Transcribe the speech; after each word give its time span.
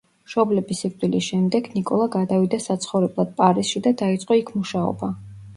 მშობლების 0.27 0.79
სიკვდილის 0.83 1.23
შემდეგ 1.33 1.69
ნიკოლა 1.75 2.07
გადავიდა 2.17 2.61
საცხოვრებლად 2.65 3.37
პარიზში 3.43 3.85
და 3.89 3.95
დაიწყო 4.03 4.43
იქ 4.43 4.53
მუშაობა. 4.57 5.13